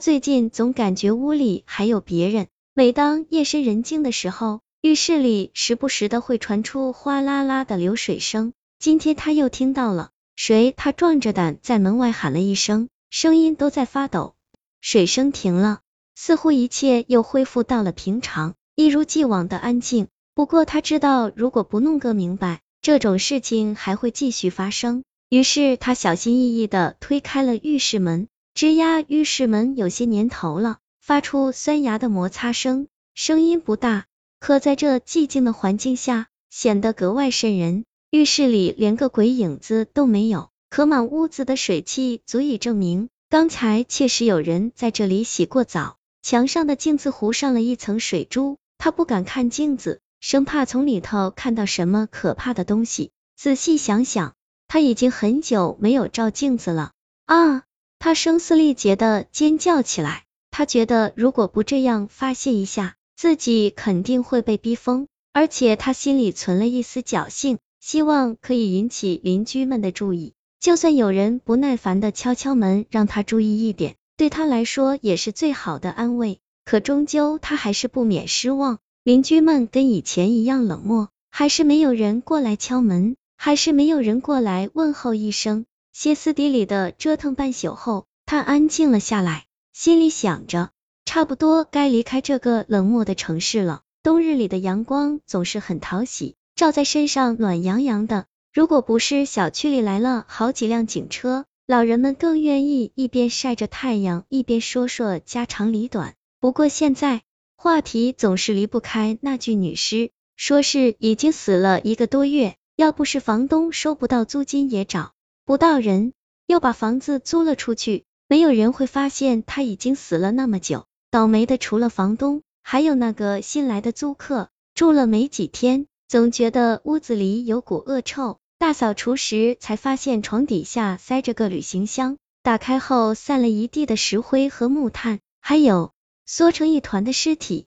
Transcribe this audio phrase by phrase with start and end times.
[0.00, 2.46] 最近总感觉屋里还有别人。
[2.72, 8.54] 每当夜深人静的时候，浴室里时不时的会传出哗啦啦的流水声。
[8.78, 10.72] 今天他又听到了，谁？
[10.74, 14.34] 他壮着胆在门外喊了一声，声音都在发抖。
[14.80, 15.80] 水声停了，
[16.14, 20.08] 似乎一切又恢复到了平常，一如既往的安静。
[20.34, 25.04] 不过他知道，如果不弄个明白，这种事情还会继续发生。
[25.28, 34.06] 于是他小心翼翼的推开了浴室门，吱呀，浴室门有些年头了，发出酸牙的摩擦声，声音不大，
[34.38, 37.84] 可在这寂静的环境下显得格外渗人。
[38.10, 43.08] 浴室里连个鬼影子都没有，可满屋子的水汽足以证明。
[43.30, 53.12] 刚才确实有人在这里洗过澡，墙上的镜子糊上了一层水珠，他不敢看镜子，生怕从里头看到什么可怕的东西。
[53.36, 54.34] 仔细想想，
[54.66, 56.90] 他已经很久没有照镜子了
[57.26, 57.62] 啊！
[58.02, 70.32] 他声嘶力竭的尖叫起来，他觉得如果不这样发泄一下，自己肯定会被逼疯，而且他心里存了一丝侥幸，希望可以引起邻居们的注意。
[70.60, 76.38] 就算有人不耐烦的敲敲门，让他注意一点，对他来说也是最好的安慰。
[76.64, 85.66] 可终究他还是不免失望，邻居们跟以前一样冷漠，还是没有人过来敲门，还是没有人过来问候一声。
[86.02, 90.70] 歇斯底里的折腾半宿后，他安静了下来，心里想着，
[91.04, 93.82] 差不多该离开这个冷漠的城市了。
[94.02, 98.24] 冬日里的阳光总是很讨喜，照在身上暖洋洋的。
[98.50, 106.14] 如果不是小区里来了好几辆警车，老人们更愿意一边晒着太阳，一边说说家长里短。
[106.40, 107.20] 不过现在
[107.56, 115.12] 话题总是离不开那具女尸，说是已经死了一个多月，要不是房东收不到租金，也找
[115.50, 116.12] 不到人，
[116.46, 120.86] 又把房子租了出去，没有人会发现他已经死了那么久。
[121.10, 125.88] 倒霉的除了房东，还有那个新来的租客，住了没几天。
[126.06, 135.90] 总觉得屋子里有股恶臭，大扫除时才发现床底下塞着个旅行箱，打开后散了一地的石灰和木炭，还有
[136.26, 137.66] 缩成一团的尸体。